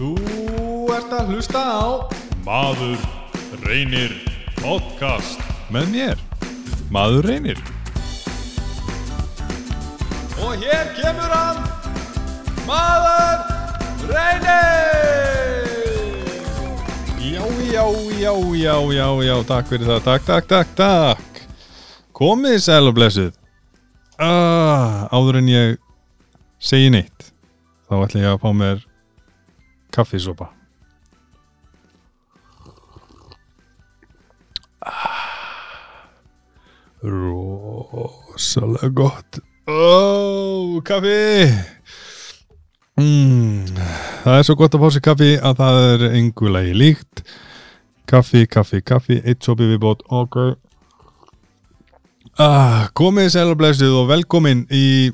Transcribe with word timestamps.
Þú 0.00 0.14
ert 0.96 1.10
að 1.12 1.34
hlusta 1.34 1.60
á 1.60 2.08
Maður 2.40 3.02
reynir 3.60 4.14
podcast 4.56 5.42
með 5.68 5.90
mér, 5.92 6.22
maður 6.88 7.28
reynir. 7.28 7.60
Og 10.40 10.56
hér 10.64 10.88
kemur 10.96 11.36
hann, 11.36 11.60
maður 12.64 13.44
reynir! 14.08 15.68
Já, 17.20 17.44
já, 17.68 17.84
já, 18.16 18.34
já, 18.56 18.74
já, 18.96 19.06
já, 19.28 19.36
takk 19.52 19.68
fyrir 19.68 19.88
það, 19.92 20.04
takk, 20.08 20.28
takk, 20.32 20.52
takk, 20.56 20.76
takk. 20.80 21.46
Komið 22.16 22.62
sæl 22.64 22.88
og 22.88 22.96
blessuð. 22.96 23.34
Ah, 24.16 25.10
áður 25.12 25.44
en 25.44 25.52
ég 25.52 25.80
segi 26.56 26.88
neitt, 26.96 27.34
þá 27.84 28.06
ætla 28.06 28.30
ég 28.30 28.32
að 28.38 28.46
fá 28.46 28.56
mér 28.56 28.88
kaffisopa. 29.94 30.50
Rosalega 37.60 38.88
gott. 38.88 39.38
Ó, 39.66 40.80
kaffi. 40.84 41.48
Mm, 43.00 43.64
Það 44.24 44.36
er 44.36 44.42
svo 44.44 44.56
gott 44.60 44.74
að 44.76 44.82
fá 44.82 44.88
sér 44.92 45.04
kaffi 45.06 45.30
að 45.40 45.60
það 45.62 45.78
er 45.92 46.00
engu 46.18 46.50
lagi 46.52 46.74
líkt. 46.76 47.22
Kaffi, 48.10 48.42
kaffi, 48.50 48.80
kaffi 48.82 49.20
Eitt 49.22 49.44
sopi 49.46 49.68
við 49.70 49.78
bót 49.84 50.00
Ok. 50.10 50.36
Ah, 52.42 52.88
Komið 52.98 53.28
sæl 53.30 53.52
og 53.52 53.58
blessið 53.60 53.94
og 54.00 54.08
velkomin 54.10 54.64
í 54.74 55.12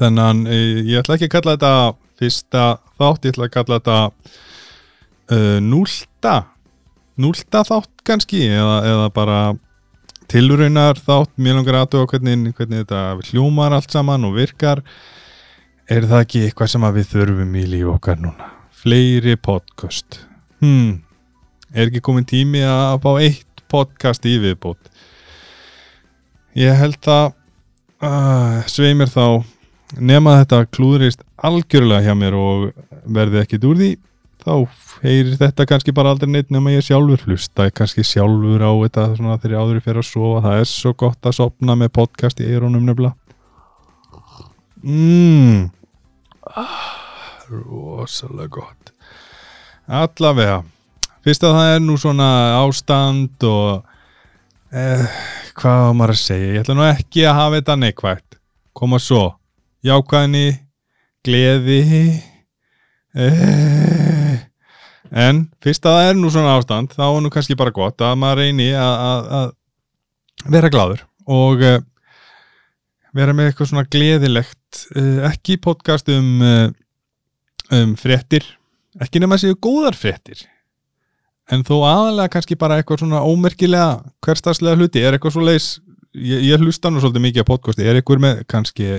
þennan 0.00 0.40
eh, 0.50 0.82
Ég 0.90 0.98
ætla 1.04 1.14
ekki 1.14 1.28
að 1.28 1.34
kalla 1.36 1.54
þetta 1.54 1.72
fyrsta 2.24 2.64
þátt 2.98 3.28
Ég 3.28 3.34
ætla 3.34 3.48
að 3.48 3.54
kalla 3.54 3.78
þetta 3.78 3.98
uh, 5.34 5.60
núlta. 5.62 6.34
Núlta 7.20 7.62
þátt 7.68 7.92
kannski 8.06 8.42
eða, 8.48 8.80
eða 8.90 9.10
bara 9.14 9.38
tilraunar 10.30 10.98
þátt, 10.98 11.34
mér 11.38 11.58
langar 11.58 11.82
aðtöða 11.82 12.08
hvernig, 12.14 12.54
hvernig 12.56 12.84
þetta 12.84 13.02
hljómar 13.28 13.76
allt 13.76 13.92
saman 13.94 14.26
og 14.26 14.38
virkar. 14.38 14.82
Er 15.90 16.06
það 16.08 16.24
ekki 16.24 16.44
eitthvað 16.46 16.72
sem 16.72 16.86
við 16.96 17.10
þurfum 17.12 17.56
í 17.60 17.64
líf 17.68 17.90
okkar 17.92 18.20
núna? 18.22 18.50
Fleiri 18.84 19.36
podcast. 19.40 20.22
Hmm. 20.64 21.02
er 21.74 21.88
ekki 21.88 22.00
komin 22.04 22.24
tími 22.24 22.62
að 22.64 23.02
fá 23.04 23.10
eitt 23.20 23.64
podcast 23.68 24.24
í 24.28 24.38
viðbót? 24.40 24.90
Ég 26.56 26.76
held 26.78 27.00
það 27.04 27.34
uh, 28.00 28.62
sveimir 28.70 29.10
þá 29.10 29.42
nema 29.98 30.38
þetta 30.42 30.64
klúðrist 30.74 31.22
algjörlega 31.36 32.08
hjá 32.08 32.18
mér 32.18 32.36
og 32.38 32.70
verði 33.04 33.40
ekkit 33.42 33.66
úr 33.68 33.78
því 33.80 33.90
þá 34.44 34.52
heyrir 35.04 35.36
þetta 35.40 35.66
kannski 35.68 35.94
bara 35.96 36.12
aldrei 36.12 36.30
neitt 36.30 36.50
nema 36.52 36.74
ég 36.74 36.84
sjálfur 36.84 37.22
hlusta 37.28 37.70
kannski 37.72 38.04
sjálfur 38.04 38.64
á 38.64 38.72
þetta 38.84 39.06
svona 39.16 39.38
þegar 39.40 39.62
áður 39.62 39.84
fyrir 39.84 40.02
að 40.02 40.10
sofa. 40.10 40.42
Það 40.44 40.60
er 40.60 40.68
svo 40.72 40.92
gott 41.04 41.28
að 41.28 41.38
sopna 41.38 41.78
með 41.80 41.94
podcast 42.00 42.42
í 42.44 42.48
eironum 42.50 42.84
nefnilega. 42.84 43.16
Mmm 44.84 45.70
rosalega 47.50 48.48
gott. 48.48 48.92
Allavega 49.84 50.62
fyrst 51.24 51.44
að 51.44 51.56
það 51.58 51.70
er 51.74 51.82
nú 51.84 51.96
svona 52.00 52.28
ástand 52.60 53.46
og 53.48 53.84
eh, 54.72 55.04
hvað 55.56 55.80
var 55.86 55.96
maður 55.98 56.14
að 56.14 56.20
segja? 56.22 56.52
Ég 56.52 56.64
ætla 56.64 56.76
nú 56.78 56.86
ekki 56.88 57.24
að 57.28 57.38
hafa 57.40 57.58
þetta 57.58 57.78
neikvægt 57.80 58.38
koma 58.76 59.00
svo 59.00 59.24
jákvæðni 59.84 60.46
gleði 61.24 61.80
eh, 63.14 64.38
en 65.14 65.44
fyrst 65.62 65.86
að 65.86 65.98
það 65.98 66.08
er 66.10 66.16
nú 66.18 66.30
svona 66.32 66.54
ástand 66.58 66.94
þá 66.94 67.04
er 67.06 67.20
nú 67.24 67.32
kannski 67.32 67.56
bara 67.58 67.74
gott 67.74 68.02
að 68.04 68.16
maður 68.20 68.42
reyni 68.42 68.70
að 68.76 69.52
vera 70.50 70.70
gláður 70.72 71.04
og 71.30 71.62
uh, 71.64 71.78
vera 73.14 73.34
með 73.36 73.50
eitthvað 73.50 73.70
svona 73.70 73.86
gleðilegt 73.88 74.82
uh, 74.98 75.28
ekki 75.30 75.56
podcast 75.62 76.10
um, 76.12 76.42
uh, 76.42 76.66
um 77.74 77.94
fréttir 77.98 78.46
ekki 79.02 79.22
nema 79.22 79.38
að 79.38 79.46
séu 79.46 79.58
góðar 79.62 79.96
fréttir 79.98 80.44
en 81.52 81.64
þó 81.66 81.76
aðalega 81.86 82.32
kannski 82.36 82.58
bara 82.60 82.80
eitthvað 82.80 83.04
svona 83.04 83.22
ómerkilega 83.24 84.02
hverstagslega 84.24 84.80
hluti 84.80 85.04
er 85.04 85.16
eitthvað 85.16 85.36
svo 85.36 85.46
leis 85.46 85.68
ég, 86.12 86.44
ég 86.50 86.62
hlusta 86.62 86.90
nú 86.90 87.02
svolítið 87.02 87.26
mikið 87.28 87.46
á 87.46 87.50
podcasti 87.52 87.86
er 87.86 88.00
eitthvað 88.00 88.24
með 88.26 88.44
kannski 88.50 88.90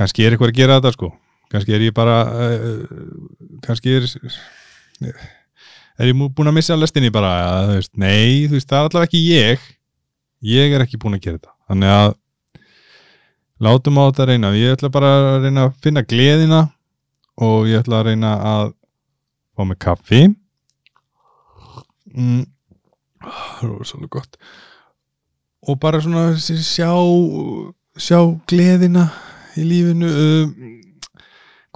kannski 0.00 0.24
er 0.24 0.34
eitthvað 0.34 0.54
að 0.54 0.62
gera 0.62 0.78
þetta 0.80 0.94
sko. 0.96 1.10
Kannski 1.50 1.74
er 1.76 1.84
ég 1.84 1.94
bara 1.96 2.16
kannski 3.66 3.98
er 3.98 4.08
er 6.00 6.08
ég 6.08 6.16
búin 6.16 6.48
að 6.48 6.56
missa 6.56 6.78
lestinni 6.78 7.12
bara 7.12 7.30
að, 7.44 7.74
veist, 7.76 7.92
nei, 8.00 8.48
þú 8.48 8.56
veist, 8.56 8.68
það 8.70 8.78
er 8.78 8.88
allavega 8.88 9.08
ekki 9.08 9.22
ég. 9.26 9.70
Ég 10.50 10.74
er 10.74 10.84
ekki 10.84 11.00
búin 11.00 11.18
að 11.18 11.24
gera 11.26 11.40
þetta. 11.40 11.54
Þannig 11.70 11.94
að 11.96 12.14
látum 13.66 14.00
á 14.00 14.02
þetta 14.06 14.24
að 14.24 14.30
reyna, 14.32 14.52
ég 14.56 14.76
ætla 14.76 14.92
bara 14.92 15.10
að 15.18 15.44
reyna 15.44 15.66
að 15.66 15.74
finna 15.84 16.04
gleðina 16.08 16.60
og 17.44 17.68
ég 17.68 17.82
ætla 17.82 18.00
að 18.00 18.08
reyna 18.08 18.32
að 18.54 18.72
fá 19.56 19.66
mig 19.68 19.80
kaffi. 19.84 20.22
Mm. 22.10 22.46
það 23.20 23.74
er 23.76 23.90
svolítið 23.90 24.12
gott. 24.16 24.40
Og 25.68 25.76
bara 25.82 26.00
svona 26.00 26.30
sjá 26.40 26.88
sjá 28.00 28.20
gleðina 28.48 29.10
í 29.60 29.68
lífinu 29.68 30.10
um 30.10 30.54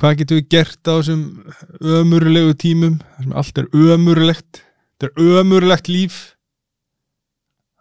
hvað 0.01 0.17
getum 0.21 0.41
við 0.41 0.49
gert 0.51 0.91
á 0.91 0.95
þessum 0.99 1.23
ömurlegu 2.01 2.55
tímum 2.59 2.99
allt 3.37 3.61
er 3.63 3.69
ömurlegt 3.71 4.63
þetta 4.63 5.11
er 5.11 5.41
ömurlegt 5.41 5.91
líf 5.91 6.21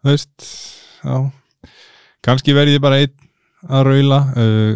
þú 0.04 0.12
veist 0.12 0.48
já. 1.02 1.16
kannski 2.26 2.56
verði 2.56 2.78
ég 2.78 2.84
bara 2.84 3.02
einn 3.02 3.16
að 3.64 3.86
raula 3.90 4.20
uh, 4.38 4.74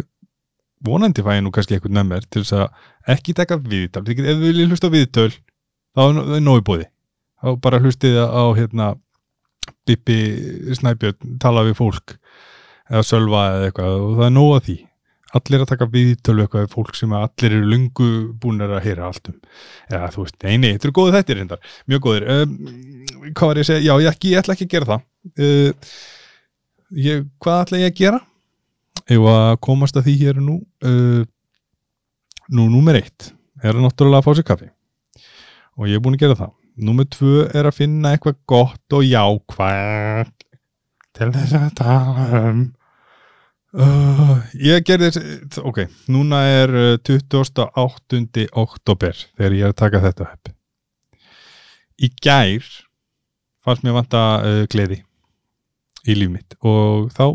vonandi 0.84 1.22
fæ 1.22 1.36
ég 1.36 1.44
nú 1.46 1.52
kannski 1.54 1.76
eitthvað 1.76 1.98
nefnir 1.98 2.26
til 2.26 2.42
þess 2.42 2.56
að 2.58 3.14
ekki 3.14 3.36
taka 3.38 3.60
viðtal 3.62 4.04
ef 4.04 4.18
við 4.18 4.44
viljum 4.48 4.74
hlusta 4.74 4.90
á 4.90 4.96
viðtöl 4.96 5.30
þá 5.94 6.02
er 6.08 6.42
nógu 6.42 6.64
bóði 6.66 6.88
þá 7.38 7.48
bara 7.62 7.82
hlustið 7.82 8.18
á 8.18 8.44
hérna 8.58 8.92
Bibi 9.86 10.18
Snæbjörn 10.74 11.38
tala 11.40 11.64
við 11.68 11.78
fólk 11.78 12.18
eða 12.88 13.06
sölva 13.06 13.46
eða 13.54 13.70
eitthvað 13.70 13.98
og 14.02 14.14
það 14.18 14.26
er 14.26 14.34
nógu 14.34 14.54
að 14.56 14.64
því 14.66 14.78
allir 15.36 15.62
að 15.64 15.70
taka 15.72 15.88
viðtölu 15.92 16.44
eitthvað 16.44 16.70
fólk 16.72 16.94
sem 16.96 17.12
allir 17.16 17.52
eru 17.52 17.68
lungu 17.68 18.08
búin 18.40 18.64
að 18.64 18.78
heyra 18.84 19.08
allt 19.08 19.32
um. 19.32 19.38
Eða 19.90 20.12
þú 20.14 20.24
veist, 20.24 20.38
eini, 20.44 20.72
þetta 20.74 20.88
eru 20.88 20.96
góðu 20.98 21.14
þettir 21.16 21.40
reyndar, 21.40 21.72
mjög 21.90 22.04
góðir. 22.06 22.28
Um, 22.32 22.54
hvað 23.32 23.50
var 23.50 23.60
ég 23.60 23.66
að 23.66 23.70
segja, 23.70 23.84
já, 23.84 23.92
ég, 24.04 24.12
ekki, 24.12 24.32
ég 24.32 24.42
ætla 24.42 24.56
ekki 24.56 24.68
að 24.68 24.74
gera 24.76 24.90
það. 24.92 25.04
Uh, 25.38 25.96
ég, 27.08 27.26
hvað 27.44 27.64
ætla 27.64 27.82
ég 27.82 27.92
að 27.92 27.98
gera? 28.00 28.22
Ef 29.08 29.26
að 29.32 29.50
komast 29.64 29.98
að 30.00 30.08
því 30.08 30.16
hér 30.22 30.40
nú 30.44 30.56
uh, 30.84 31.26
nú, 32.48 32.68
númer 32.72 33.00
eitt 33.02 33.32
er 33.62 33.74
að 33.74 33.84
náttúrulega 33.84 34.22
að 34.22 34.26
fá 34.26 34.38
sér 34.38 34.48
kaffi. 34.48 34.70
Og 35.78 35.90
ég 35.90 35.98
er 35.98 36.02
búin 36.04 36.16
að 36.16 36.24
gera 36.24 36.38
það. 36.38 36.54
Númer 36.88 37.08
tvö 37.10 37.44
er 37.58 37.68
að 37.68 37.78
finna 37.80 38.14
eitthvað 38.14 38.38
gott 38.48 38.94
og 38.94 39.06
jákvæð 39.06 40.34
til 41.18 41.30
þess 41.34 41.56
að 41.58 41.70
tala 41.80 42.42
um 42.48 42.60
Uh, 43.68 44.38
ég 44.56 44.80
gerði 44.88 45.10
ok, 45.60 45.82
núna 46.08 46.38
er 46.48 46.70
28. 47.04 47.66
oktober 48.56 49.18
þegar 49.36 49.56
ég 49.58 49.66
er 49.66 49.74
að 49.74 49.80
taka 49.82 50.00
þetta 50.06 50.28
upp 50.32 50.54
í 52.00 52.08
gær 52.24 52.64
fannst 53.60 53.84
mér 53.84 53.98
vanta 53.98 54.22
uh, 54.40 54.62
gleði 54.72 55.02
í 56.08 56.16
líf 56.16 56.32
mitt 56.32 56.56
og 56.64 57.10
þá 57.12 57.26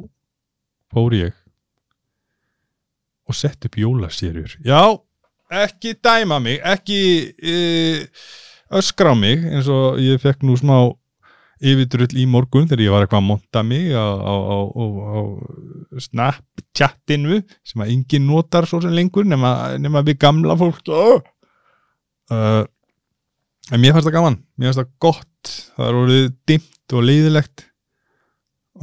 fór 0.89 1.17
ég 1.19 1.37
og 3.29 3.37
sett 3.37 3.69
upp 3.69 3.77
jólasýrjur 3.77 4.57
já, 4.65 4.81
ekki 5.53 5.93
dæma 6.01 6.41
mig 6.41 6.63
ekki 6.65 7.03
uh, 7.45 8.25
öskra 8.73 9.13
mig 9.13 9.45
eins 9.51 9.69
og 9.69 10.01
ég 10.01 10.17
fekk 10.23 10.41
nú 10.47 10.57
smá 10.57 10.79
yfirdrull 11.63 12.19
í 12.19 12.25
morgun 12.29 12.67
þegar 12.69 12.83
ég 12.83 12.93
var 12.93 13.05
eitthvað 13.05 13.21
að 13.21 13.29
monta 13.29 13.63
mig 13.65 13.89
á, 13.95 14.03
á, 14.03 14.35
á, 14.35 14.57
á 14.83 15.19
Snapchatinu 16.05 17.39
sem 17.63 17.83
að 17.83 17.93
enginn 17.95 18.27
notar 18.29 18.67
svo 18.69 18.81
sem 18.83 18.93
lengur 18.95 19.27
nema, 19.27 19.73
nema 19.79 20.03
við 20.05 20.19
gamla 20.25 20.57
fólk. 20.59 20.83
Uh, 22.31 22.63
en 23.71 23.81
mér 23.81 23.95
fannst 23.95 24.09
það 24.09 24.17
gaman. 24.19 24.39
Mér 24.57 24.71
fannst 24.71 24.83
það 24.83 24.93
gott, 25.07 25.55
það 25.77 25.89
er 25.89 25.99
orðið 26.03 26.29
dimt 26.51 26.95
og 26.97 27.09
leiðilegt. 27.09 27.67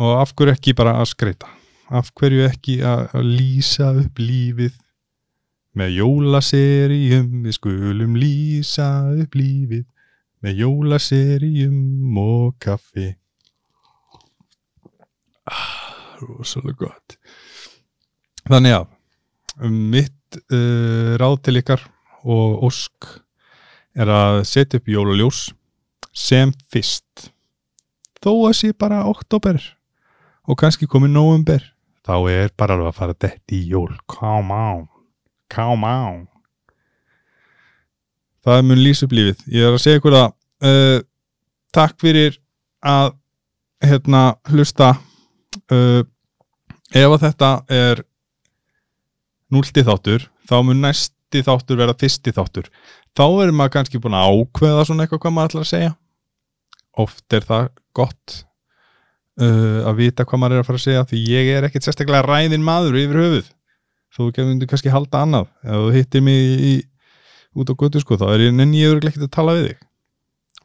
Og 0.01 0.21
af 0.21 0.37
hverju 0.39 0.55
ekki 0.55 0.77
bara 0.79 0.99
að 1.01 1.11
skreita 1.13 1.51
af 1.91 2.13
hverju 2.15 2.47
ekki 2.47 2.79
að, 2.87 3.09
að 3.19 3.31
lýsa 3.35 3.91
upp 3.99 4.21
lífið 4.23 4.77
með 5.79 5.97
jólaseríum? 5.99 7.31
Við 7.47 7.57
skulum 7.57 8.19
lýsa 8.19 8.91
upp 9.17 9.39
lífið 9.39 9.87
með 10.45 10.63
jólaseríum 10.65 12.21
og 12.21 12.55
kaffi. 12.63 13.11
Ah, 15.51 15.91
rosalega 16.23 16.87
gott. 16.87 17.17
Þannig 18.49 18.77
að 18.79 19.67
mitt 19.71 20.39
uh, 20.53 21.17
ráð 21.21 21.41
til 21.45 21.61
ykkar 21.61 21.83
og 22.25 22.65
Ósk 22.69 23.09
er 23.97 24.11
að 24.13 24.43
setja 24.49 24.81
upp 24.81 24.89
jólaljós 24.89 25.51
sem 26.17 26.53
fyrst. 26.73 27.31
Þó 28.21 28.33
að 28.49 28.57
sé 28.59 28.73
bara 28.77 29.05
oktober 29.09 29.61
og 30.49 30.59
kannski 30.61 30.89
komið 30.91 31.15
november 31.17 31.65
þá 32.07 32.15
er 32.33 32.53
bara 32.57 32.77
alveg 32.77 32.91
að 32.91 32.99
fara 32.99 33.17
dett 33.27 33.55
í 33.55 33.63
jól. 33.71 33.93
Come 34.11 34.57
on, 34.57 34.85
come 35.53 35.89
on 35.89 36.27
það 38.47 38.63
mun 38.69 38.83
lýsa 38.83 39.07
upp 39.07 39.17
lífið. 39.17 39.45
Ég 39.53 39.67
er 39.67 39.77
að 39.77 39.83
segja 39.85 40.01
ykkur 40.01 40.17
það 40.17 40.29
uh, 40.71 40.99
takk 41.77 41.97
fyrir 42.01 42.39
að 42.81 43.15
hérna 43.85 44.25
hlusta. 44.51 44.95
Uh, 45.71 46.03
ef 46.95 47.15
að 47.15 47.23
þetta 47.25 47.51
er 47.75 48.05
núlti 49.51 49.83
þáttur 49.87 50.27
þá 50.51 50.57
mun 50.67 50.83
næsti 50.83 51.43
þáttur 51.47 51.81
vera 51.81 51.97
fyrsti 51.99 52.35
þáttur. 52.35 52.71
Þá 53.17 53.27
er 53.45 53.55
maður 53.55 53.75
kannski 53.79 54.01
búin 54.03 54.19
að 54.19 54.37
ákveða 54.37 54.87
svona 54.87 55.07
eitthvað 55.07 55.25
hvað 55.25 55.35
maður 55.37 55.53
ætlar 55.53 55.67
að 55.67 55.73
segja. 55.73 55.93
Oft 57.01 57.37
er 57.37 57.47
það 57.47 57.71
gott 57.97 58.37
uh, 59.41 59.81
að 59.91 60.03
vita 60.03 60.27
hvað 60.27 60.43
maður 60.43 60.59
er 60.59 60.65
að 60.65 60.69
fara 60.71 60.81
að 60.81 60.87
segja 60.87 61.07
því 61.11 61.23
ég 61.31 61.51
er 61.57 61.67
ekkert 61.69 61.87
sérstaklega 61.87 62.27
ræðin 62.27 62.67
maður 62.67 63.01
yfir 63.03 63.23
höfuð. 63.25 63.51
Þú 64.11 64.31
myndir 64.43 64.71
kannski 64.71 64.91
halda 64.91 65.23
annað. 65.23 65.51
Ef 65.63 65.85
þú 65.85 65.91
hittir 65.95 66.25
mig 66.27 66.41
í, 66.67 66.73
út 67.57 67.71
á 67.71 67.75
götu 67.75 68.03
sko. 68.03 68.19
Þá 68.21 68.27
er 68.35 68.47
ég 68.49 68.55
nenni 68.57 68.83
ég 68.83 69.01
ekki 69.01 69.25
að 69.25 69.33
tala 69.35 69.57
við 69.59 69.71
þig. 69.71 69.83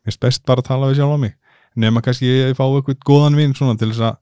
Mér 0.06 0.14
er 0.14 0.22
best 0.26 0.46
bara 0.46 0.62
að 0.64 0.70
tala 0.70 0.90
við 0.92 1.00
sjálf 1.00 1.18
á 1.18 1.20
mig. 1.24 1.34
Nema 1.76 2.04
kannski 2.06 2.30
ég 2.30 2.58
fá 2.58 2.66
eitthvað 2.68 3.02
góðan 3.08 3.40
vinn 3.40 3.56
svona 3.58 3.76
til 3.80 3.90
þess 3.92 4.06
að 4.12 4.20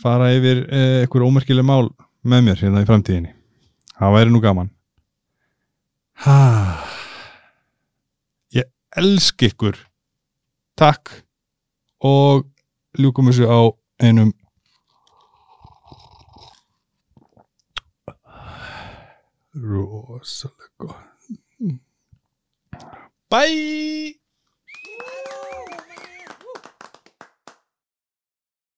fara 0.00 0.30
yfir 0.32 0.62
eh, 0.70 1.02
eitthvað 1.02 1.26
ómerkileg 1.28 1.66
mál 1.66 1.90
með 2.22 2.46
mér 2.46 2.62
hérna 2.62 2.84
í 2.84 2.88
framtíðinni. 2.88 3.34
Það 3.98 4.16
væri 4.16 4.32
nú 4.32 4.40
gaman. 4.40 4.70
Ha. 6.24 6.36
ég 8.52 8.68
elsk 8.96 9.42
ykkur. 9.48 9.76
Takk. 10.76 11.12
Og 12.00 12.46
ljúkum 12.96 13.28
þessu 13.28 13.48
á 13.48 13.60
einum 14.00 14.32
rosalega 19.54 20.68
gott 20.76 21.28
bye 23.30 24.19